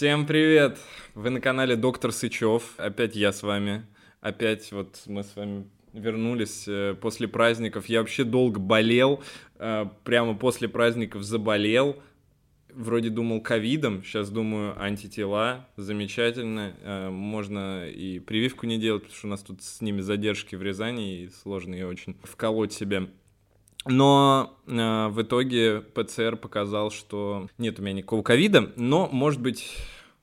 [0.00, 0.78] Всем привет!
[1.14, 2.72] Вы на канале Доктор Сычев.
[2.78, 3.84] Опять я с вами.
[4.22, 7.84] Опять вот мы с вами вернулись э, после праздников.
[7.84, 9.22] Я вообще долго болел,
[9.58, 12.02] э, прямо после праздников заболел.
[12.72, 16.72] Вроде думал ковидом, сейчас думаю антитела, замечательно.
[16.80, 20.62] Э, можно и прививку не делать, потому что у нас тут с ними задержки в
[20.62, 23.10] Рязани, и сложно ее очень вколоть себе.
[23.86, 29.76] Но э, в итоге ПЦР показал, что нет у меня никакого ковида, но, может быть,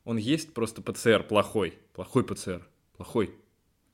[0.04, 1.74] он есть, просто ПЦР плохой.
[1.94, 2.62] Плохой ПЦР.
[2.96, 3.34] Плохой.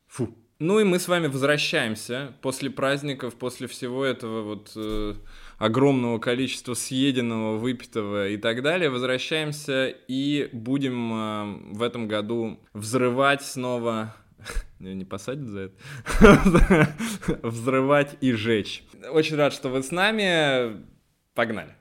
[0.08, 0.36] Фу.
[0.60, 5.16] Ну и мы с вами возвращаемся после праздников, после всего этого вот э,
[5.58, 8.90] огромного количества съеденного, выпитого и так далее.
[8.90, 14.16] Возвращаемся и будем э, в этом году взрывать снова
[14.80, 15.72] не посадят за
[16.20, 16.96] это.
[17.44, 18.84] Взрывать и жечь.
[19.10, 20.86] Очень рад, что вы с нами.
[21.34, 21.76] Погнали.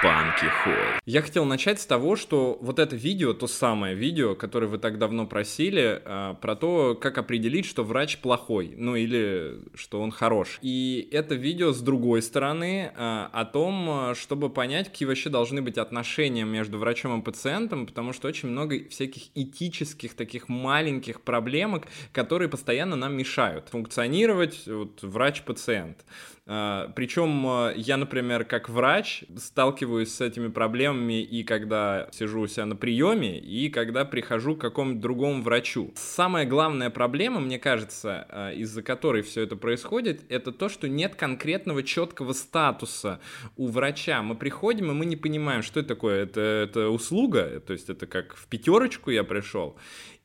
[0.00, 0.74] Банки Холл.
[1.04, 4.98] Я хотел начать с того, что вот это видео, то самое видео, которое вы так
[4.98, 10.58] давно просили, а, про то, как определить, что врач плохой, ну или что он хорош.
[10.62, 15.78] И это видео с другой стороны а, о том, чтобы понять, какие вообще должны быть
[15.78, 22.48] отношения между врачом и пациентом, потому что очень много всяких этических таких маленьких проблемок, которые
[22.48, 26.04] постоянно нам мешают функционировать вот, врач-пациент.
[26.44, 32.46] А, Причем а, я, например, как врач сталкиваюсь с этими проблемами и когда сижу у
[32.48, 35.92] себя на приеме, и когда прихожу к какому-то другому врачу.
[35.94, 41.14] Самая главная проблема, мне кажется, а, из-за которой все это происходит, это то, что нет
[41.14, 43.20] конкретного четкого статуса
[43.56, 44.20] у врача.
[44.22, 46.24] Мы приходим, и мы не понимаем, что это такое.
[46.24, 49.76] Это, это услуга, то есть это как в пятерочку я пришел,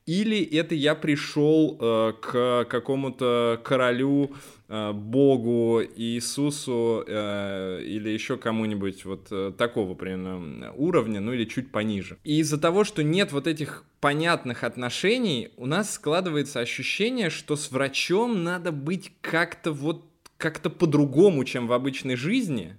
[0.07, 4.31] или это я пришел э, к какому-то королю,
[4.69, 11.71] э, Богу, Иисусу э, или еще кому-нибудь вот э, такого примерно уровня, ну или чуть
[11.71, 12.17] пониже.
[12.23, 17.69] И из-за того, что нет вот этих понятных отношений, у нас складывается ощущение, что с
[17.69, 20.05] врачом надо быть как-то вот
[20.37, 22.77] как-то по-другому, чем в обычной жизни,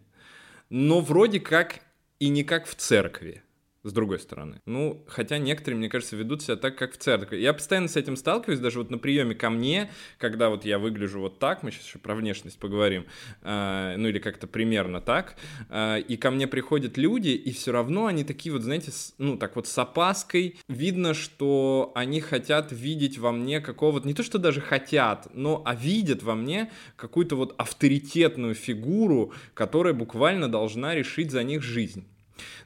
[0.71, 1.81] но вроде как
[2.21, 3.43] и не как в церкви
[3.85, 4.61] с другой стороны.
[4.67, 7.37] Ну, хотя некоторые, мне кажется, ведут себя так, как в церкви.
[7.37, 11.21] Я постоянно с этим сталкиваюсь, даже вот на приеме ко мне, когда вот я выгляжу
[11.21, 13.07] вот так, мы сейчас еще про внешность поговорим,
[13.43, 15.37] э, ну или как-то примерно так,
[15.69, 19.37] э, и ко мне приходят люди, и все равно они такие вот, знаете, с, ну
[19.37, 24.39] так вот с опаской, видно, что они хотят видеть во мне какого-то, не то что
[24.39, 31.31] даже хотят, но а видят во мне какую-то вот авторитетную фигуру, которая буквально должна решить
[31.31, 32.07] за них жизнь.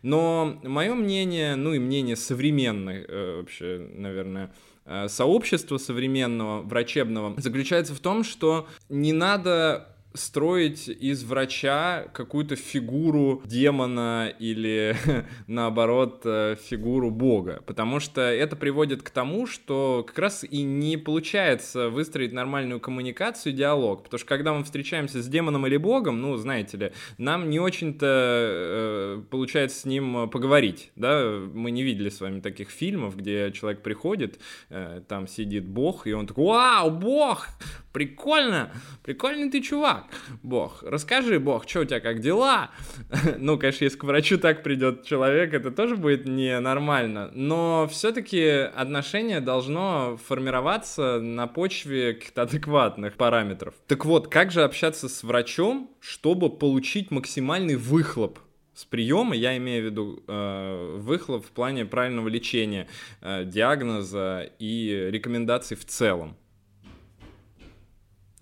[0.02, 4.52] Но мое мнение, ну и мнение современной э, вообще, наверное,
[4.84, 13.42] э, сообщества современного врачебного заключается в том, что не надо строить из врача какую-то фигуру
[13.44, 14.96] демона или,
[15.46, 17.62] наоборот, э, фигуру бога.
[17.66, 23.52] Потому что это приводит к тому, что как раз и не получается выстроить нормальную коммуникацию,
[23.52, 24.04] диалог.
[24.04, 28.06] Потому что когда мы встречаемся с демоном или богом, ну, знаете ли, нам не очень-то
[28.08, 30.92] э, получается с ним поговорить.
[30.96, 31.40] Да?
[31.52, 34.38] Мы не видели с вами таких фильмов, где человек приходит,
[34.70, 37.48] э, там сидит бог, и он такой, вау, бог,
[37.92, 38.72] прикольно,
[39.02, 40.06] прикольный ты чувак,
[40.42, 42.70] бог, расскажи, бог, что у тебя, как дела?
[43.38, 49.40] ну, конечно, если к врачу так придет человек, это тоже будет ненормально, но все-таки отношение
[49.40, 53.74] должно формироваться на почве каких-то адекватных параметров.
[53.86, 58.38] Так вот, как же общаться с врачом, чтобы получить максимальный выхлоп
[58.74, 62.88] с приема, я имею в виду э, выхлоп в плане правильного лечения,
[63.20, 66.36] э, диагноза и рекомендаций в целом.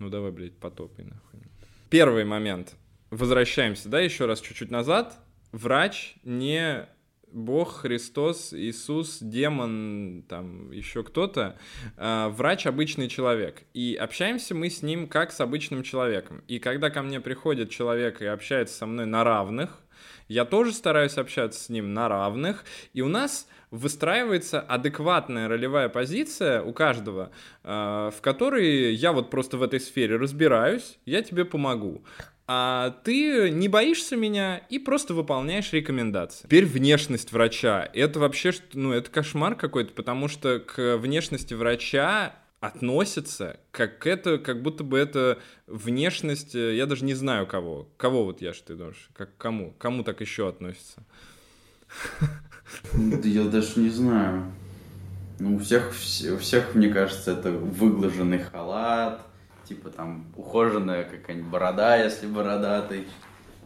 [0.01, 1.41] Ну давай, блядь, потопай нахуй.
[1.91, 2.73] Первый момент.
[3.11, 5.19] Возвращаемся, да, еще раз чуть-чуть назад.
[5.51, 6.87] Врач не
[7.31, 11.55] Бог, Христос, Иисус, демон, там еще кто-то,
[11.97, 13.61] э, врач обычный человек.
[13.75, 16.43] И общаемся мы с ним как с обычным человеком.
[16.47, 19.83] И когда ко мне приходит человек и общается со мной на равных,
[20.27, 26.61] я тоже стараюсь общаться с ним на равных, и у нас выстраивается адекватная ролевая позиция
[26.61, 27.31] у каждого,
[27.63, 32.03] э, в которой я вот просто в этой сфере разбираюсь, я тебе помогу
[32.53, 36.43] а ты не боишься меня и просто выполняешь рекомендации.
[36.43, 37.89] Теперь внешность врача.
[37.93, 44.61] Это вообще, ну, это кошмар какой-то, потому что к внешности врача относятся, как это, как
[44.61, 47.89] будто бы это внешность, э, я даже не знаю кого.
[47.95, 49.09] Кого вот я, что ты думаешь?
[49.13, 49.73] Как кому?
[49.79, 51.05] Кому так еще относится?
[53.23, 54.43] Я даже не знаю.
[55.39, 59.21] Ну, у всех, у всех, мне кажется, это выглаженный халат,
[59.67, 63.07] типа там ухоженная какая-нибудь борода, если бородатый.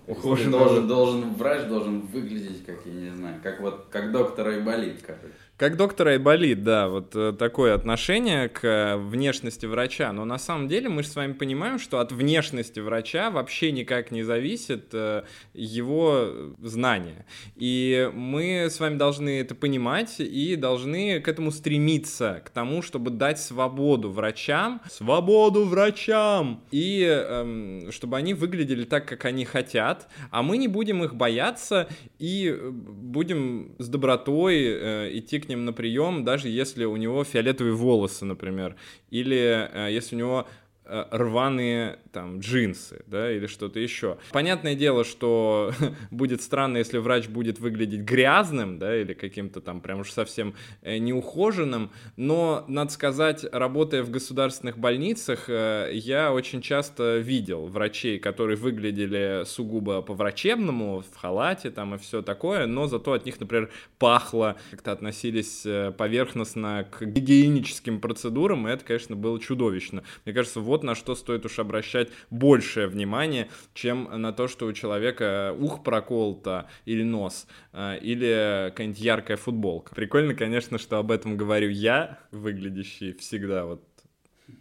[0.08, 0.52] Ухоженный.
[0.52, 5.34] Должен, должен, врач должен выглядеть, как, я не знаю, как вот, как доктор Айболит, короче.
[5.58, 10.12] Как доктор Айболит, да, вот э, такое отношение к э, внешности врача.
[10.12, 14.12] Но на самом деле мы же с вами понимаем, что от внешности врача вообще никак
[14.12, 15.24] не зависит э,
[15.54, 16.28] его
[16.62, 17.26] знание.
[17.56, 23.10] И мы с вами должны это понимать и должны к этому стремиться, к тому, чтобы
[23.10, 30.44] дать свободу врачам, свободу врачам, и эм, чтобы они выглядели так, как они хотят, а
[30.44, 31.88] мы не будем их бояться
[32.20, 37.76] и будем с добротой э, идти к ним на прием, даже если у него фиолетовые
[37.76, 38.76] волосы, например,
[39.10, 40.48] или э, если у него
[40.86, 44.18] рваные там джинсы, да, или что-то еще.
[44.32, 45.74] Понятное дело, что
[46.12, 50.98] будет странно, если врач будет выглядеть грязным, да, или каким-то там прям уж совсем э,
[50.98, 58.58] неухоженным, но, надо сказать, работая в государственных больницах, э, я очень часто видел врачей, которые
[58.58, 64.56] выглядели сугубо по-врачебному, в халате там и все такое, но зато от них, например, пахло,
[64.72, 65.66] как-то относились
[65.98, 70.04] поверхностно к гигиеническим процедурам, и это, конечно, было чудовищно.
[70.26, 74.66] Мне кажется, вот вот на что стоит уж обращать большее внимание, чем на то, что
[74.66, 79.96] у человека ух проколото или нос, э, или какая-нибудь яркая футболка.
[79.96, 83.84] Прикольно, конечно, что об этом говорю я, выглядящий всегда вот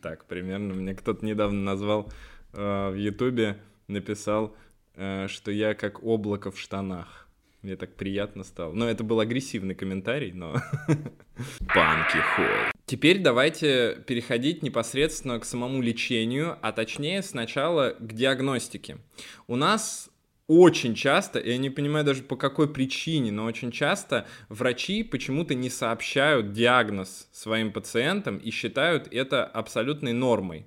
[0.01, 0.75] так примерно.
[0.75, 2.13] Мне кто-то недавно назвал
[2.53, 3.59] э, в Ютубе,
[3.89, 4.55] написал,
[4.95, 7.29] э, что я как облако в штанах.
[7.63, 8.73] Мне так приятно стало.
[8.73, 10.53] Но это был агрессивный комментарий, но...
[11.75, 12.74] Панки хой.
[12.87, 18.99] Теперь давайте переходить непосредственно к самому лечению, а точнее сначала к диагностике.
[19.47, 20.11] У нас
[20.47, 25.71] очень часто, я не понимаю даже по какой причине, но очень часто врачи почему-то не
[25.71, 30.67] сообщают диагноз своим пациентам и считают это абсолютной нормой.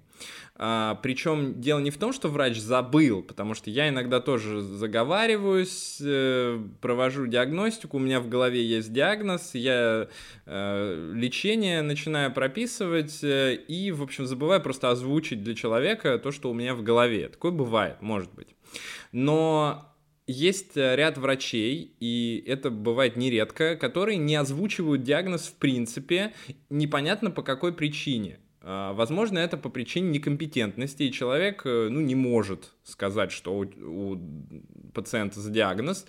[0.59, 6.00] А, причем дело не в том, что врач забыл, потому что я иногда тоже заговариваюсь,
[6.01, 10.07] э, провожу диагностику, у меня в голове есть диагноз, я
[10.48, 16.50] э, лечение начинаю прописывать э, и, в общем, забываю просто озвучить для человека то, что
[16.50, 17.30] у меня в голове.
[17.30, 18.56] Такое бывает, может быть.
[19.12, 19.94] Но
[20.25, 26.33] есть ряд врачей, и это бывает нередко, которые не озвучивают диагноз в принципе,
[26.71, 28.39] непонятно по какой причине.
[28.69, 33.64] А, возможно, это по причине некомпетентности, и человек э, ну, не может сказать, что у,
[33.64, 34.19] у
[34.94, 36.06] пациента с диагноз,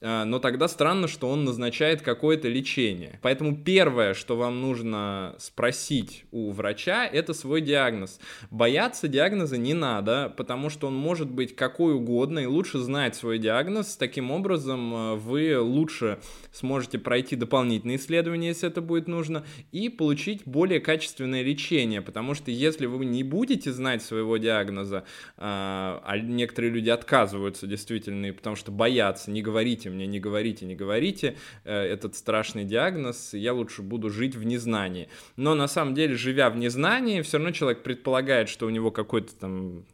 [0.00, 3.18] но тогда странно, что он назначает какое-то лечение.
[3.22, 8.20] Поэтому первое, что вам нужно спросить у врача, это свой диагноз.
[8.50, 13.38] Бояться диагноза не надо, потому что он может быть какой угодно, и лучше знать свой
[13.38, 13.96] диагноз.
[13.96, 16.18] Таким образом, э, вы лучше
[16.52, 22.50] сможете пройти дополнительные исследования, если это будет нужно, и получить более качественное лечение, потому что
[22.50, 25.04] если вы не будете знать своего диагноза,
[25.36, 30.74] а, а некоторые люди отказываются действительно, потому что боятся, не говорите мне, не говорите, не
[30.74, 35.08] говорите э, этот страшный диагноз, я лучше буду жить в незнании.
[35.36, 39.34] Но на самом деле, живя в незнании, все равно человек предполагает, что у него какой-то
[39.34, 39.84] там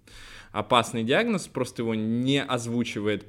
[0.52, 3.24] опасный диагноз, просто его не озвучивает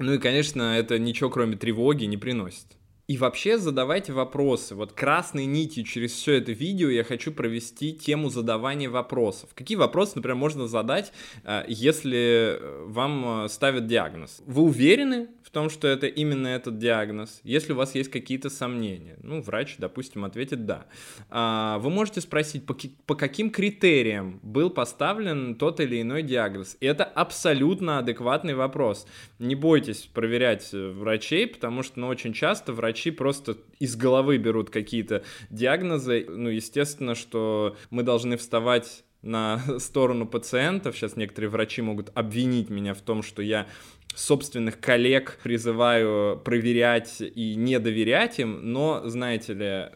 [0.00, 2.64] ну и, конечно, это ничего кроме тревоги не приносит.
[3.10, 4.76] И вообще задавайте вопросы.
[4.76, 9.50] Вот красной нитью через все это видео я хочу провести тему задавания вопросов.
[9.52, 11.12] Какие вопросы, например, можно задать,
[11.42, 14.40] э, если вам э, ставят диагноз?
[14.46, 17.40] Вы уверены в том, что это именно этот диагноз?
[17.42, 20.86] Если у вас есть какие-то сомнения, ну, врач, допустим, ответит «да».
[21.28, 26.76] А, вы можете спросить, по, каким критериям был поставлен тот или иной диагноз.
[26.78, 29.08] И это абсолютно адекватный вопрос.
[29.40, 34.36] Не бойтесь проверять э, врачей, потому что, ну, очень часто врачи врачи просто из головы
[34.38, 36.26] берут какие-то диагнозы.
[36.28, 40.96] Ну, естественно, что мы должны вставать на сторону пациентов.
[40.96, 43.66] Сейчас некоторые врачи могут обвинить меня в том, что я
[44.14, 49.88] собственных коллег призываю проверять и не доверять им, но, знаете ли,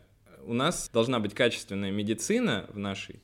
[0.46, 3.20] у нас должна быть качественная медицина в нашей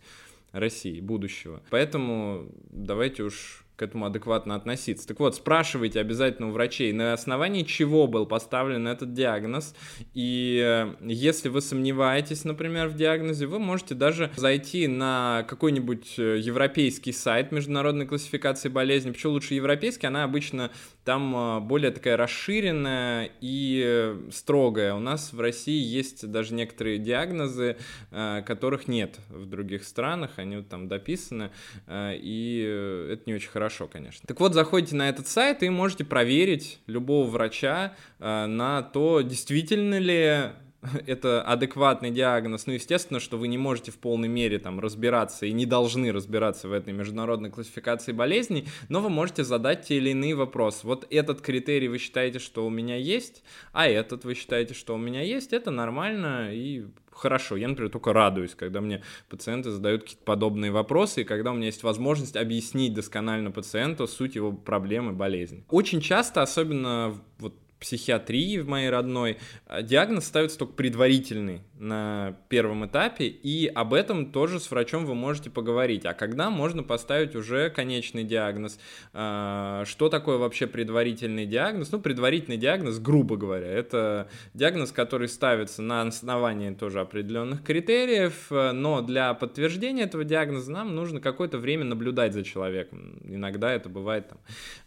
[0.53, 1.63] России будущего.
[1.71, 5.09] Поэтому давайте уж к этому адекватно относиться.
[5.09, 9.75] Так вот, спрашивайте обязательно у врачей, на основании чего был поставлен этот диагноз.
[10.13, 16.41] И э, если вы сомневаетесь, например, в диагнозе, вы можете даже зайти на какой-нибудь э,
[16.41, 19.13] европейский сайт международной классификации болезней.
[19.13, 20.07] Почему лучше европейский?
[20.09, 20.71] Она обычно
[21.05, 24.93] там э, более такая расширенная и строгая.
[24.93, 27.79] У нас в России есть даже некоторые диагнозы,
[28.11, 31.51] которых нет в других странах, они вот там дописаны,
[31.89, 34.27] и это не очень хорошо хорошо, конечно.
[34.27, 39.99] Так вот, заходите на этот сайт и можете проверить любого врача э, на то, действительно
[39.99, 40.51] ли
[41.07, 42.67] это адекватный диагноз.
[42.67, 46.69] Ну, естественно, что вы не можете в полной мере там разбираться и не должны разбираться
[46.69, 50.87] в этой международной классификации болезней, но вы можете задать те или иные вопросы.
[50.87, 54.99] Вот этот критерий вы считаете, что у меня есть, а этот вы считаете, что у
[54.99, 57.57] меня есть, это нормально и хорошо.
[57.57, 61.67] Я, например, только радуюсь, когда мне пациенты задают какие-то подобные вопросы, и когда у меня
[61.67, 65.65] есть возможность объяснить досконально пациенту суть его проблемы, болезни.
[65.69, 72.87] Очень часто, особенно вот психиатрии в моей родной, а, диагноз ставится только предварительный на первом
[72.87, 76.05] этапе, и об этом тоже с врачом вы можете поговорить.
[76.05, 78.79] А когда можно поставить уже конечный диагноз?
[79.15, 81.91] А, что такое вообще предварительный диагноз?
[81.91, 89.01] Ну, предварительный диагноз, грубо говоря, это диагноз, который ставится на основании тоже определенных критериев, но
[89.01, 93.19] для подтверждения этого диагноза нам нужно какое-то время наблюдать за человеком.
[93.25, 94.39] Иногда это бывает там,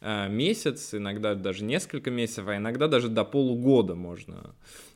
[0.01, 4.53] а, месяц, иногда даже несколько месяцев, а иногда даже до полугода можно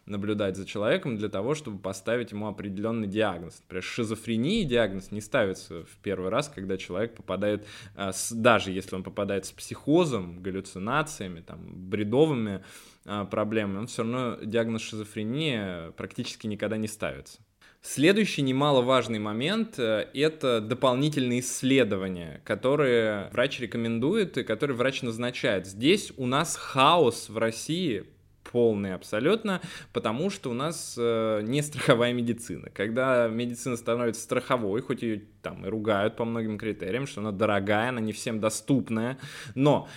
[0.07, 3.59] наблюдать за человеком для того, чтобы поставить ему определенный диагноз.
[3.61, 9.03] Например, шизофрения диагноз не ставится в первый раз, когда человек попадает, а, даже если он
[9.03, 11.59] попадает с психозом, галлюцинациями, там,
[11.89, 12.63] бредовыми
[13.05, 17.39] а, проблемами, он все равно диагноз шизофрения практически никогда не ставится.
[17.81, 25.67] Следующий немаловажный момент э,– это дополнительные исследования, которые врач рекомендует и которые врач назначает.
[25.67, 28.05] Здесь у нас хаос в России
[28.51, 29.61] полный абсолютно,
[29.93, 32.69] потому что у нас э, не страховая медицина.
[32.73, 37.89] Когда медицина становится страховой, хоть ее там и ругают по многим критериям, что она дорогая,
[37.89, 39.17] она не всем доступная,
[39.55, 39.87] но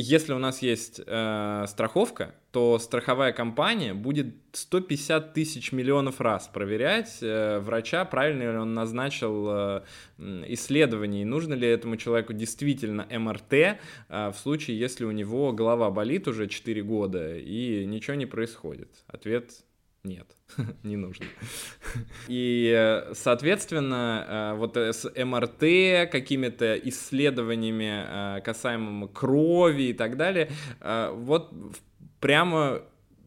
[0.00, 7.18] если у нас есть э, страховка, то страховая компания будет 150 тысяч миллионов раз проверять
[7.20, 9.82] э, врача, правильно ли он назначил э,
[10.46, 13.76] исследование, и нужно ли этому человеку действительно МРТ э,
[14.08, 18.88] в случае, если у него голова болит уже 4 года и ничего не происходит.
[19.08, 19.64] Ответ
[20.04, 20.36] нет,
[20.82, 21.26] не нужно.
[22.28, 30.50] И, соответственно, э, вот э, с МРТ, какими-то исследованиями э, касаемыми крови и так далее,
[30.80, 31.52] вот
[32.20, 32.82] прямо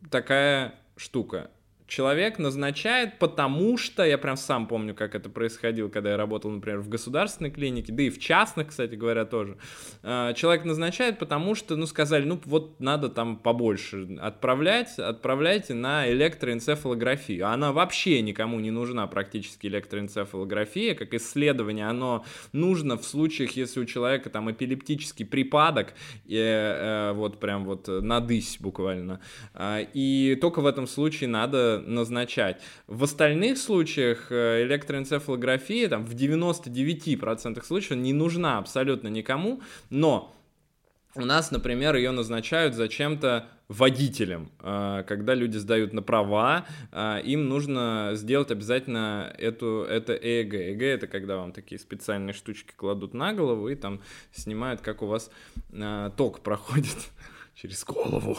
[0.10, 1.52] такая штука
[1.92, 6.80] человек назначает, потому что, я прям сам помню, как это происходило, когда я работал, например,
[6.80, 9.58] в государственной клинике, да и в частных, кстати говоря, тоже.
[10.02, 16.10] А, человек назначает, потому что, ну, сказали, ну, вот надо там побольше отправлять, отправляйте на
[16.10, 17.46] электроэнцефалографию.
[17.50, 23.86] Она вообще никому не нужна, практически электроэнцефалография, как исследование, оно нужно в случаях, если у
[23.86, 25.94] человека там эпилептический припадок,
[26.24, 29.20] и, э, вот прям вот надысь буквально.
[29.54, 32.62] А, и только в этом случае надо назначать.
[32.88, 40.34] В остальных случаях э, электроэнцефалография там, в 99% случаев не нужна абсолютно никому, но
[41.16, 44.52] у нас, например, ее назначают зачем-то водителям.
[44.60, 50.54] Э, когда люди сдают на права, э, им нужно сделать обязательно эту, это ЭЭГ.
[50.54, 55.08] ЭЭГ— это когда вам такие специальные штучки кладут на голову и там снимают, как у
[55.08, 55.30] вас
[56.18, 56.98] ток проходит
[57.56, 58.38] через голову.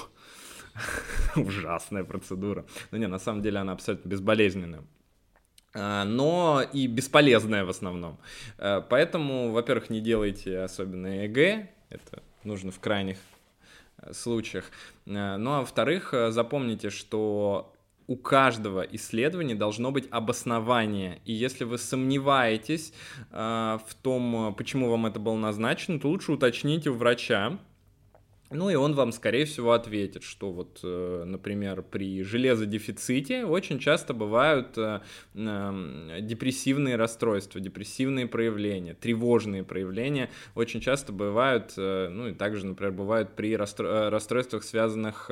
[1.36, 2.64] Ужасная процедура.
[2.90, 4.82] Но не, на самом деле она абсолютно безболезненная
[5.74, 8.18] а, но и бесполезная в основном.
[8.58, 13.18] А, поэтому, во-первых, не делайте особенно ЭГ, это нужно в крайних
[13.98, 14.70] э, случаях.
[15.06, 17.74] А, ну а во-вторых, запомните, что
[18.06, 21.22] у каждого исследования должно быть обоснование.
[21.24, 22.92] И если вы сомневаетесь
[23.30, 27.58] в том, почему вам это было назначено, то лучше уточните у врача,
[28.54, 34.14] ну и он вам, скорее всего, ответит, что вот, э, например, при железодефиците очень часто
[34.14, 35.00] бывают э,
[35.34, 40.30] депрессивные расстройства, депрессивные проявления, тревожные проявления.
[40.54, 45.30] Очень часто бывают, э, ну и также, например, бывают при расстройствах, связанных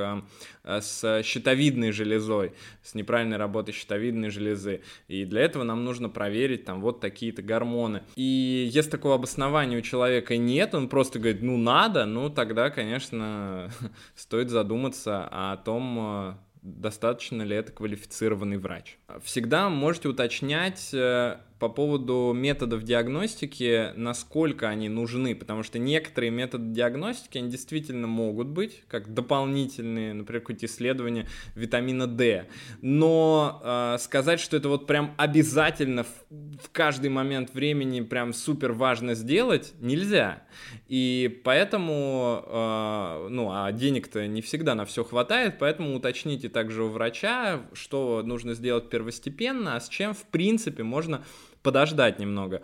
[0.65, 4.81] с щитовидной железой, с неправильной работой щитовидной железы.
[5.09, 8.03] И для этого нам нужно проверить там вот такие-то гормоны.
[8.17, 13.10] И если такого обоснования у человека нет, он просто говорит, ну надо, ну тогда, конечно,
[13.11, 13.71] конечно,
[14.15, 18.99] стоит задуматься о том, э, достаточно ли это квалифицированный врач.
[19.23, 26.73] Всегда можете уточнять э, по поводу методов диагностики, насколько они нужны, потому что некоторые методы
[26.73, 32.49] диагностики, они действительно могут быть, как дополнительные, например, какое-то исследование витамина D,
[32.81, 38.73] но э, сказать, что это вот прям обязательно в, в каждый момент времени прям супер
[38.73, 40.43] важно сделать, нельзя.
[40.89, 46.89] И поэтому, э, ну, а денег-то не всегда на все хватает, поэтому уточните также у
[46.89, 51.23] врача, что нужно сделать первостепенно, а с чем, в принципе, можно
[51.63, 52.63] подождать немного.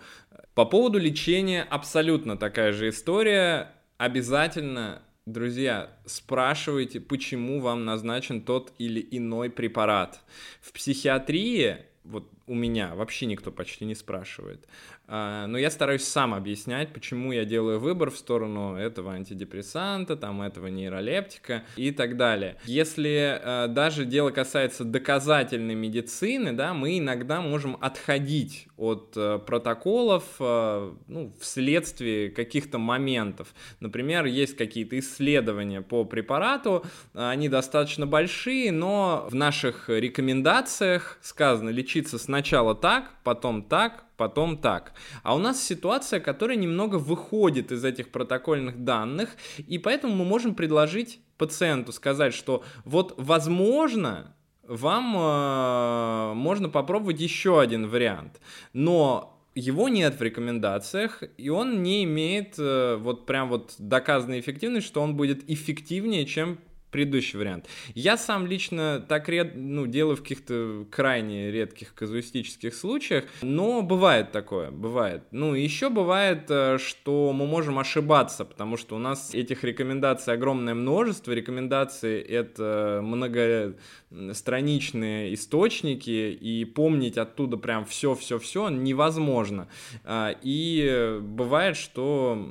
[0.55, 3.73] По поводу лечения абсолютно такая же история.
[3.99, 10.21] Обязательно Друзья, спрашивайте, почему вам назначен тот или иной препарат.
[10.61, 14.67] В психиатрии, вот у меня вообще никто почти не спрашивает.
[15.09, 20.43] А, но я стараюсь сам объяснять, почему я делаю выбор в сторону этого антидепрессанта, там,
[20.43, 22.57] этого нейролептика и так далее.
[22.65, 30.25] Если э, даже дело касается доказательной медицины, да, мы иногда можем отходить от э, протоколов
[30.41, 33.55] э, ну, вследствие каких-то моментов.
[33.79, 36.85] Например, есть какие-то исследования по препарату,
[37.15, 44.93] они достаточно большие, но в наших рекомендациях сказано лечиться сначала так, потом так, потом так.
[45.23, 50.55] А у нас ситуация, которая немного выходит из этих протокольных данных, и поэтому мы можем
[50.55, 54.35] предложить пациенту сказать, что вот возможно
[54.69, 58.38] вам э, можно попробовать еще один вариант,
[58.75, 64.87] но его нет в рекомендациях, и он не имеет э, вот прям вот доказанной эффективности,
[64.87, 66.59] что он будет эффективнее, чем
[66.90, 67.66] предыдущий вариант.
[67.95, 74.33] Я сам лично так ред, ну, делаю в каких-то крайне редких казуистических случаях, но бывает
[74.33, 75.25] такое, бывает.
[75.31, 80.75] Ну, еще бывает, э, что мы можем ошибаться, потому что у нас этих рекомендаций огромное
[80.75, 81.33] множество.
[81.33, 89.69] Рекомендации— это многостраничные источники, и помнить оттуда прям все-все-все невозможно.
[90.05, 92.49] А, и бывает, что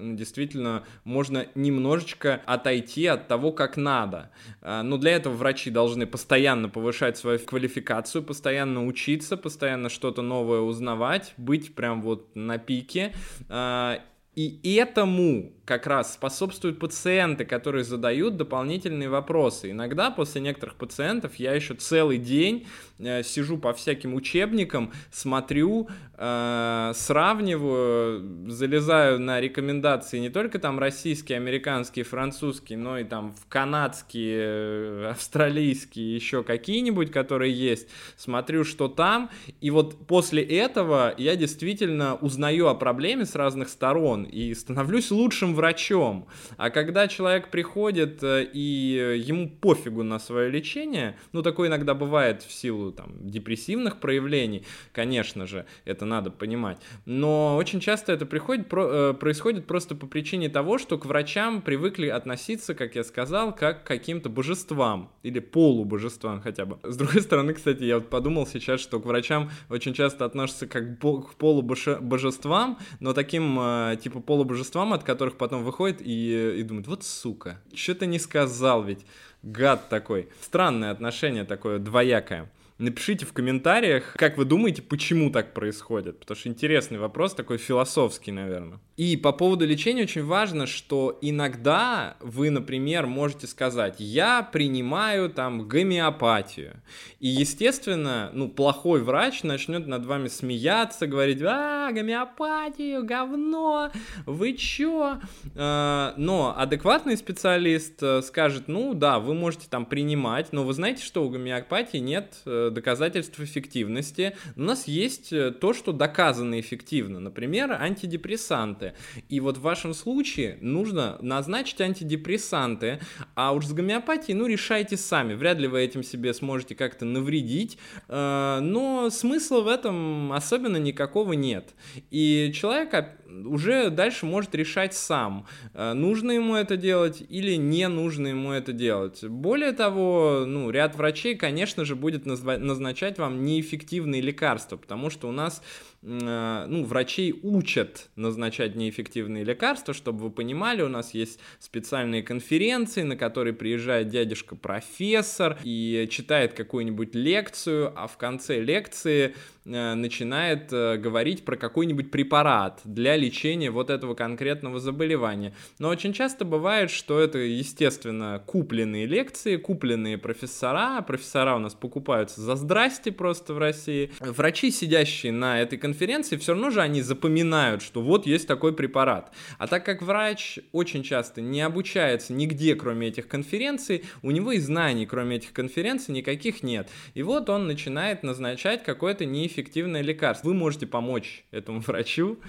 [0.00, 4.30] действительно можно немножечко отойти от того, как надо.
[4.62, 10.60] А, но для этого врачи должны постоянно повышать свою квалификацию, постоянно учиться, постоянно что-то новое
[10.60, 13.12] узнавать, быть прям вот на пике.
[13.48, 13.98] А,
[14.36, 19.72] и этому как раз способствуют пациенты, которые задают дополнительные вопросы.
[19.72, 22.68] Иногда после некоторых пациентов я еще целый день
[23.00, 31.36] э, сижу по всяким учебникам, смотрю, э, сравниваю, залезаю на рекомендации не только там российские,
[31.36, 38.86] американские, французские, но и там в канадские, э, австралийские, еще какие-нибудь, которые есть, смотрю, что
[38.86, 39.30] там,
[39.60, 45.55] и вот после этого я действительно узнаю о проблеме с разных сторон и становлюсь лучшим
[45.56, 46.26] врачом.
[46.56, 52.42] А когда человек приходит э, и ему пофигу на свое лечение, ну такое иногда бывает
[52.42, 56.78] в силу там депрессивных проявлений, конечно же, это надо понимать.
[57.04, 62.06] Но очень часто это приходит, э, происходит просто по причине того, что к врачам привыкли
[62.06, 66.78] относиться, как я сказал, как к каким-то божествам или полубожествам хотя бы.
[66.82, 70.98] С другой стороны, кстати, я вот подумал сейчас, что к врачам очень часто относятся как
[70.98, 77.04] к полубожествам, но таким э, типа полубожествам, от которых потом выходит и, и думает, вот
[77.04, 79.04] сука, что-то не сказал ведь,
[79.42, 80.28] гад такой.
[80.40, 82.50] Странное отношение такое двоякое.
[82.78, 88.32] Напишите в комментариях, как вы думаете, почему так происходит, потому что интересный вопрос, такой философский,
[88.32, 88.80] наверное.
[88.98, 95.66] И по поводу лечения очень важно, что иногда вы, например, можете сказать, я принимаю там
[95.66, 96.82] гомеопатию.
[97.18, 103.90] И, естественно, ну, плохой врач начнет над вами смеяться, говорить, а, гомеопатию, говно,
[104.26, 105.18] вы чё?
[105.54, 111.02] А, но адекватный специалист э, скажет, ну, да, вы можете там принимать, но вы знаете,
[111.02, 114.36] что у гомеопатии нет э, доказательств эффективности.
[114.56, 117.20] У нас есть э, то, что доказано эффективно.
[117.20, 118.94] Например, антидепрессанты.
[119.28, 123.00] И вот в вашем случае нужно назначить антидепрессанты,
[123.34, 125.34] а уж с гомеопатией, ну, решайте сами.
[125.34, 131.32] Вряд ли вы этим себе сможете как-то навредить, э, но смысла в этом особенно никакого
[131.34, 131.74] нет.
[132.10, 132.90] И человек
[133.28, 138.72] уже дальше может решать сам, э, нужно ему это делать или не нужно ему это
[138.72, 139.24] делать.
[139.24, 145.32] Более того, ну, ряд врачей, конечно же, будет назначать вам неэффективные лекарства, потому что у
[145.32, 145.62] нас
[146.06, 153.16] ну, врачей учат назначать неэффективные лекарства, чтобы вы понимали, у нас есть специальные конференции, на
[153.16, 161.44] которые приезжает дядюшка-профессор и читает какую-нибудь лекцию, а в конце лекции э, начинает э, говорить
[161.44, 165.54] про какой-нибудь препарат для лечения вот этого конкретного заболевания.
[165.80, 172.40] Но очень часто бывает, что это, естественно, купленные лекции, купленные профессора, профессора у нас покупаются
[172.40, 174.12] за здрасте просто в России.
[174.20, 178.74] Врачи, сидящие на этой конференции, конференции, все равно же они запоминают, что вот есть такой
[178.74, 179.32] препарат.
[179.56, 184.58] А так как врач очень часто не обучается нигде, кроме этих конференций, у него и
[184.58, 186.90] знаний, кроме этих конференций, никаких нет.
[187.14, 190.48] И вот он начинает назначать какое-то неэффективное лекарство.
[190.48, 192.40] Вы можете помочь этому врачу,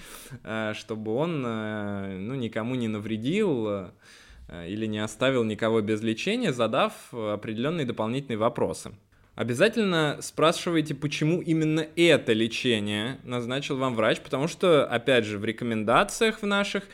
[0.44, 3.92] э, чтобы он э, ну, никому не навредил э,
[4.68, 8.92] или не оставил никого без лечения, задав определенные дополнительные вопросы.
[9.38, 16.42] Обязательно спрашивайте, почему именно это лечение назначил вам врач, потому что, опять же, в рекомендациях
[16.42, 16.86] в наших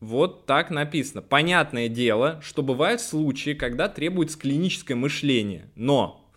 [0.00, 1.22] Вот так написано.
[1.22, 5.70] Понятное дело, что бывают случаи, когда требуется клиническое мышление.
[5.76, 6.30] Но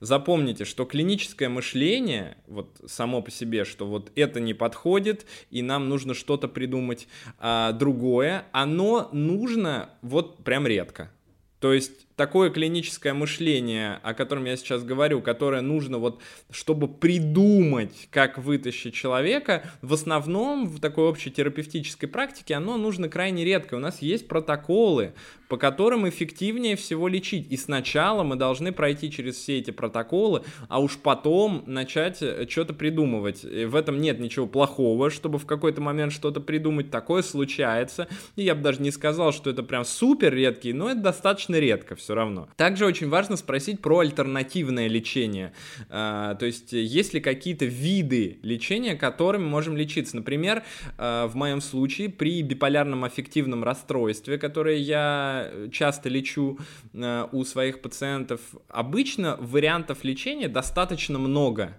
[0.00, 5.88] запомните, что клиническое мышление, вот само по себе, что вот это не подходит, и нам
[5.88, 7.06] нужно что-то придумать
[7.38, 11.12] а, другое, оно нужно вот прям редко.
[11.60, 18.08] То есть такое клиническое мышление, о котором я сейчас говорю, которое нужно вот, чтобы придумать,
[18.10, 23.76] как вытащить человека, в основном в такой общей терапевтической практике оно нужно крайне редко.
[23.76, 25.14] У нас есть протоколы,
[25.48, 27.50] по которым эффективнее всего лечить.
[27.50, 32.74] И сначала мы должны пройти через все эти протоколы, а уж потом начать э, что-то
[32.74, 33.44] придумывать.
[33.44, 36.90] И в этом нет ничего плохого, чтобы в какой-то момент что-то придумать.
[36.90, 38.08] Такое случается.
[38.36, 41.94] И я бы даже не сказал, что это прям супер редкий, но это достаточно редко
[41.94, 42.48] все все равно.
[42.56, 45.52] Также очень важно спросить про альтернативное лечение.
[45.90, 50.16] А, то есть, есть ли какие-то виды лечения, которыми можем лечиться?
[50.16, 50.62] Например,
[50.96, 56.58] а, в моем случае при биполярном аффективном расстройстве, которое я часто лечу
[56.94, 58.40] а, у своих пациентов,
[58.70, 61.76] обычно вариантов лечения достаточно много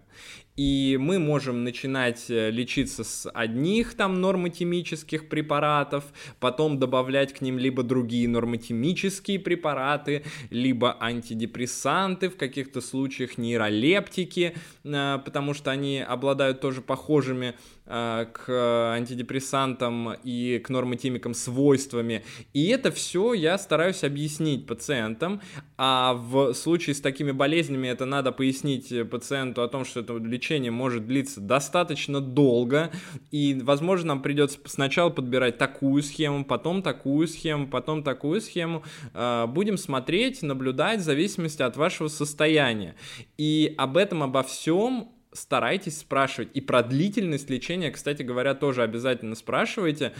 [0.60, 6.04] и мы можем начинать э, лечиться с одних там нормотемических препаратов,
[6.41, 15.19] потом добавлять к ним либо другие нормотемические препараты, либо антидепрессанты, в каких-то случаях нейролептики, э,
[15.24, 17.56] потому что они обладают тоже похожими
[17.91, 22.24] Э, к антидепрессантам и к нормотимикам свойствами.
[22.54, 25.41] И это все я стараюсь объяснить пациентам,
[25.76, 30.49] а в случае с такими болезнями это надо пояснить пациенту о том, что это лечение
[30.72, 32.92] может длиться достаточно долго,
[33.32, 38.84] и, возможно, нам придется сначала подбирать такую схему, потом такую схему, потом такую схему.
[39.14, 42.96] Э, будем смотреть, наблюдать в зависимости от вашего состояния.
[43.38, 46.50] И об этом, обо всем старайтесь спрашивать.
[46.54, 50.14] И про длительность лечения, кстати говоря, тоже обязательно спрашивайте,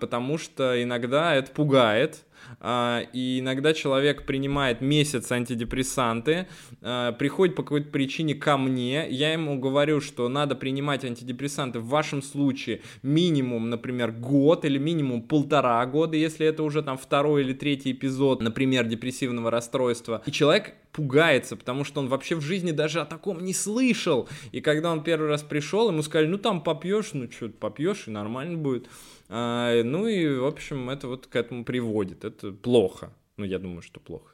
[0.00, 2.24] потому что иногда это пугает.
[2.60, 6.46] А, и иногда человек принимает месяц антидепрессанты,
[6.82, 11.88] а, приходит по какой-то причине ко мне, я ему говорю, что надо принимать антидепрессанты в
[11.88, 17.52] вашем случае минимум, например, год или минимум полтора года, если это уже там второй или
[17.52, 20.22] третий эпизод, например, депрессивного расстройства.
[20.26, 24.28] И человек пугается, потому что он вообще в жизни даже о таком не слышал.
[24.52, 28.12] И когда он первый раз пришел, ему сказали, ну там попьешь, ну что, попьешь и
[28.12, 28.88] нормально будет.
[29.28, 32.24] А, ну и, в общем, это вот к этому приводит.
[32.24, 33.12] Это плохо.
[33.36, 34.33] Ну, я думаю, что плохо.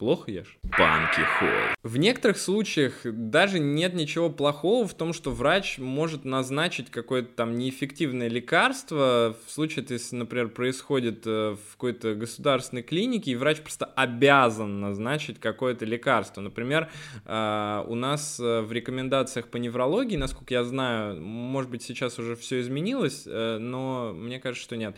[0.00, 0.56] Плохо ешь?
[0.62, 1.76] Банки холл.
[1.82, 7.58] В некоторых случаях даже нет ничего плохого в том, что врач может назначить какое-то там
[7.58, 9.36] неэффективное лекарство.
[9.46, 15.38] В случае, если, например, происходит э, в какой-то государственной клинике, и врач просто обязан назначить
[15.38, 16.40] какое-то лекарство.
[16.40, 16.88] Например,
[17.26, 22.36] э, у нас э, в рекомендациях по неврологии, насколько я знаю, может быть, сейчас уже
[22.36, 24.96] все изменилось, но мне кажется, что нет.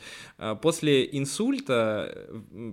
[0.60, 2.28] После инсульта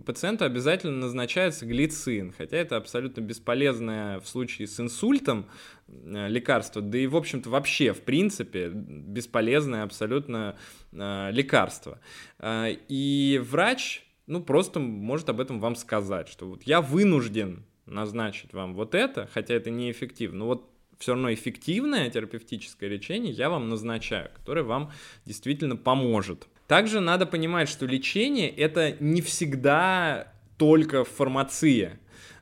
[0.06, 5.46] пациенту обязательно назначается глицин инсулин, хотя это абсолютно бесполезное в случае с инсультом
[5.88, 10.58] э, лекарство, да и, в общем-то, вообще, в принципе, бесполезное абсолютно
[10.92, 12.00] э, лекарство.
[12.40, 18.54] Э, и врач, ну, просто может об этом вам сказать, что вот я вынужден назначить
[18.54, 23.70] вам вот это, хотя это неэффективно, но вот все равно эффективное терапевтическое лечение я вам
[23.70, 24.92] назначаю, которое вам
[25.26, 26.48] действительно поможет.
[26.68, 32.00] Также надо понимать, что лечение это не всегда только фармация.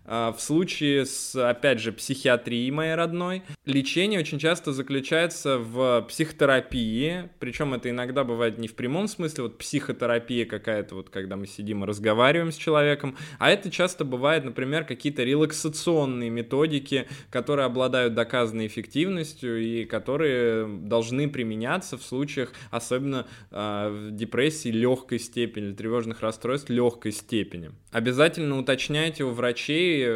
[0.08, 7.30] А, в случае с, опять же, психиатрией моей родной, лечение очень часто заключается в психотерапии,
[7.40, 11.84] причем это иногда бывает не в прямом смысле, вот психотерапия какая-то, вот когда мы сидим
[11.84, 18.68] и разговариваем с человеком, а это часто бывает, например, какие-то релаксационные методики, которые обладают доказанной
[18.68, 27.12] эффективностью и которые должны применяться в случаях, особенно э, депрессии легкой степени, тревожных расстройств легкой
[27.12, 27.72] степени.
[27.92, 30.08] Обязательно уточняйте у врачей,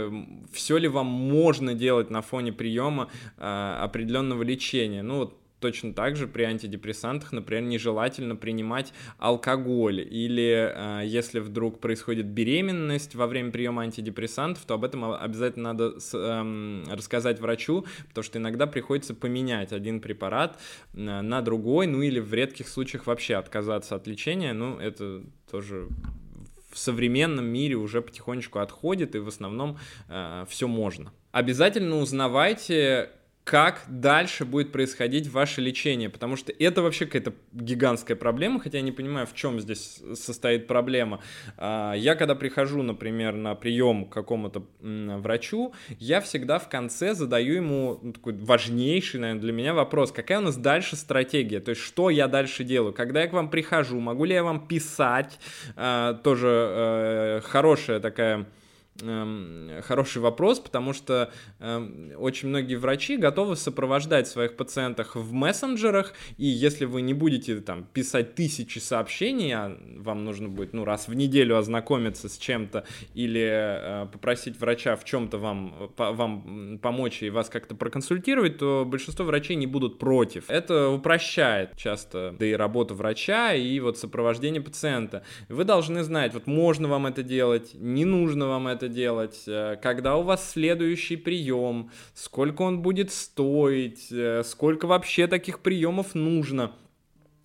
[0.51, 3.09] все ли вам можно делать на фоне приема
[3.41, 5.01] определенного лечения.
[5.01, 10.01] Ну вот точно так же при антидепрессантах, например, нежелательно принимать алкоголь.
[10.01, 15.99] Или э, если вдруг происходит беременность во время приема антидепрессантов, то об этом обязательно надо
[15.99, 20.57] с, э, рассказать врачу, потому что иногда приходится поменять один препарат
[20.93, 24.53] э, на другой, ну или в редких случаях вообще отказаться от лечения.
[24.53, 25.87] Ну, это тоже
[26.71, 29.77] в современном мире уже потихонечку отходит, и в основном
[30.09, 31.13] э, все можно.
[31.31, 33.11] Обязательно узнавайте,
[33.43, 38.83] как дальше будет происходить ваше лечение, потому что это вообще какая-то гигантская проблема, хотя я
[38.83, 41.21] не понимаю, в чем здесь состоит проблема.
[41.57, 47.55] А, я когда прихожу, например, на прием к какому-то врачу, я всегда в конце задаю
[47.55, 51.81] ему ну, такой важнейший, наверное, для меня вопрос, какая у нас дальше стратегия, то есть
[51.81, 55.39] что я дальше делаю, когда я к вам прихожу, могу ли я вам писать,
[55.75, 58.45] а, тоже э, хорошая такая
[59.83, 66.45] хороший вопрос, потому что э, очень многие врачи готовы сопровождать своих пациентов в мессенджерах, и
[66.45, 71.13] если вы не будете там писать тысячи сообщений, а вам нужно будет ну, раз в
[71.13, 77.49] неделю ознакомиться с чем-то или э, попросить врача в чем-то вам, вам помочь и вас
[77.49, 80.49] как-то проконсультировать, то большинство врачей не будут против.
[80.49, 85.23] Это упрощает часто да и работу врача, и вот сопровождение пациента.
[85.49, 90.17] Вы должны знать, вот можно вам это делать, не нужно вам это делать, э, когда
[90.17, 96.71] у вас следующий прием, сколько он будет стоить, э, сколько вообще таких приемов нужно.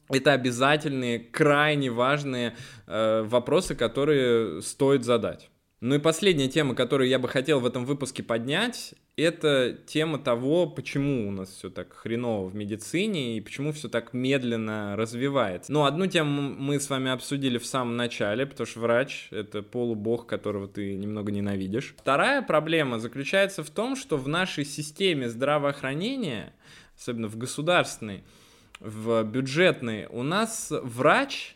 [0.09, 2.57] Это обязательные, крайне важные
[2.87, 5.51] э, вопросы, которые стоит задать.
[5.81, 10.67] Ну и последняя тема, которую я бы хотел в этом выпуске поднять, это тема того,
[10.67, 15.73] почему у нас все так хреново в медицине и почему все так медленно развивается.
[15.73, 20.27] Ну, одну тему мы с вами обсудили в самом начале, потому что врач— это полубог,
[20.27, 21.95] которого ты немного ненавидишь.
[21.99, 26.53] Вторая проблема заключается в том, что в нашей системе здравоохранения,
[26.95, 28.23] особенно в государственной,
[28.81, 31.56] в бюджетной, у нас врач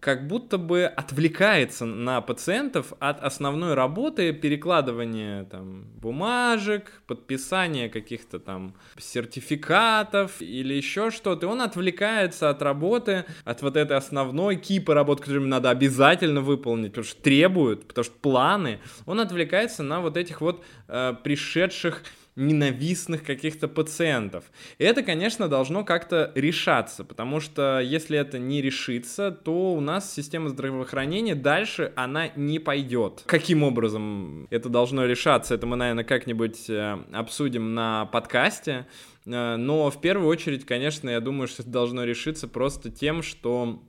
[0.00, 8.74] как будто бы отвлекается на пациентов от основной работы перекладывания там бумажек, подписания каких-то там
[8.98, 11.48] сертификатов или еще что-то.
[11.48, 17.04] Он отвлекается от работы, от вот этой основной кипы работ, которую надо обязательно выполнить, потому
[17.04, 18.80] что требуют, потому что планы.
[19.06, 22.02] Он отвлекается на вот этих вот э, пришедших
[22.36, 24.44] ненавистных каких-то пациентов.
[24.78, 30.12] И это, конечно, должно как-то решаться, потому что если это не решится, то у нас
[30.12, 33.24] система здравоохранения дальше она не пойдет.
[33.26, 38.86] Каким образом это должно решаться, это мы, наверное, как-нибудь э, обсудим на подкасте.
[39.24, 43.82] Э, но в первую очередь, конечно, я думаю, что это должно решиться просто тем, что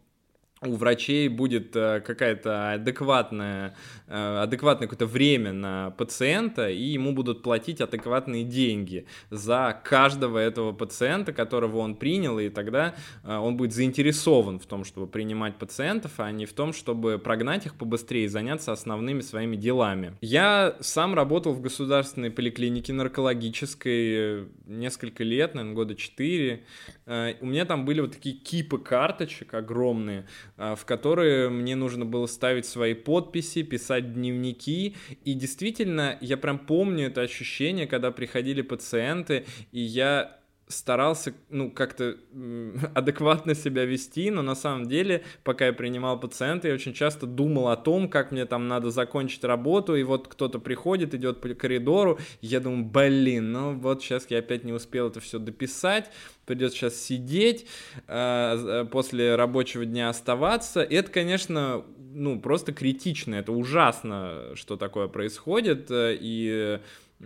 [0.61, 3.75] у врачей будет э, какая-то адекватная,
[4.07, 10.71] э, адекватное какое-то время на пациента, и ему будут платить адекватные деньги за каждого этого
[10.71, 16.13] пациента, которого он принял, и тогда э, он будет заинтересован в том, чтобы принимать пациентов,
[16.17, 20.17] а не в том, чтобы прогнать их побыстрее и заняться основными своими делами.
[20.21, 26.63] Я сам работал в государственной поликлинике наркологической несколько лет, наверное, года четыре.
[27.05, 30.25] У меня там были вот такие кипы карточек огромные,
[30.57, 34.95] в которые мне нужно было ставить свои подписи, писать дневники.
[35.23, 42.17] И действительно, я прям помню это ощущение, когда приходили пациенты, и я старался, ну, как-то
[42.93, 47.69] адекватно себя вести, но на самом деле, пока я принимал пациента, я очень часто думал
[47.69, 52.19] о том, как мне там надо закончить работу, и вот кто-то приходит, идет по коридору,
[52.41, 56.09] я думаю, блин, ну вот сейчас я опять не успел это все дописать,
[56.45, 57.65] придется сейчас сидеть,
[58.07, 60.81] э, после рабочего дня оставаться.
[60.81, 66.79] И это, конечно, ну, просто критично, это ужасно, что такое происходит, э, и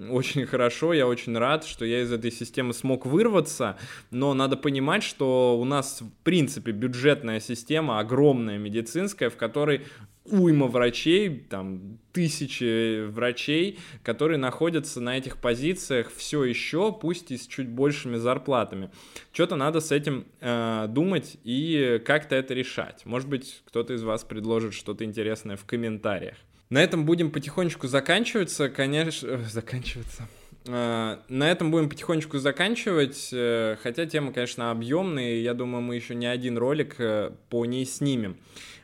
[0.10, 3.78] очень хорошо, я очень рад, что я из этой системы смог вырваться,
[4.10, 9.82] но надо понимать, что у нас, в принципе, бюджетная система, огромная медицинская, в которой
[10.24, 17.48] уйма врачей, там тысячи врачей, которые находятся на этих позициях все еще, пусть и с
[17.48, 18.92] чуть большими зарплатами.
[19.34, 23.06] Что-то надо с этим э, думать и как-то это решать.
[23.06, 26.38] Может быть, кто-то из вас предложит что-то интересное в комментариях.
[26.72, 30.26] На этом будем потихонечку заканчиваться, конечно, э, заканчиваться.
[30.66, 35.96] Э, на этом будем потихонечку заканчивать, э, хотя тема, конечно, объемная, и я думаю, мы
[35.98, 36.96] еще не один ролик
[37.50, 38.38] по ней снимем.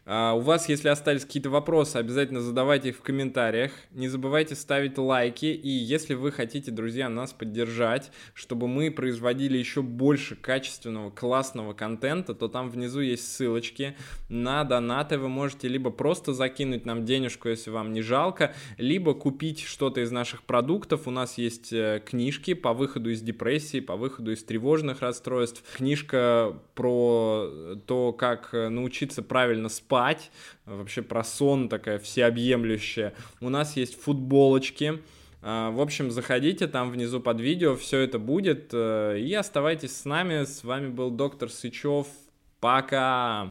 [0.09, 3.73] А, у вас, если остались какие-то вопросы, обязательно задавайте их в комментариях.
[3.91, 5.47] Не забывайте ставить лайки.
[5.47, 12.33] И если вы хотите, друзья, нас поддержать, чтобы мы производили еще больше качественного, классного контента,
[12.33, 13.97] то там внизу есть ссылочки
[14.29, 15.17] на донаты.
[15.17, 20.11] Вы можете либо просто закинуть нам денежку, если вам не жалко, либо купить что-то из
[20.11, 21.07] наших продуктов.
[21.07, 25.63] У нас есть э, книжки по выходу из депрессии, по выходу из тревожных расстройств.
[25.75, 30.29] Книжка про то, как э, научиться правильно спать спать,
[30.65, 33.13] вообще про сон такая всеобъемлющая.
[33.41, 35.01] У нас есть футболочки,
[35.41, 38.69] а, в общем, заходите там внизу под видео, все это будет.
[38.73, 40.43] Э, и оставайтесь с нами.
[40.43, 42.07] С вами был доктор Сычев.
[42.59, 43.45] Пока!